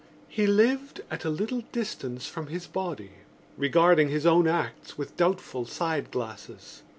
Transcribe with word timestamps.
He 0.27 0.47
lived 0.47 1.01
at 1.11 1.25
a 1.25 1.29
little 1.29 1.61
distance 1.71 2.25
from 2.25 2.47
his 2.47 2.65
body, 2.65 3.11
regarding 3.55 4.09
his 4.09 4.25
own 4.25 4.47
acts 4.47 4.97
with 4.97 5.15
doubtful 5.15 5.67
side 5.67 6.09
glances. 6.09 6.81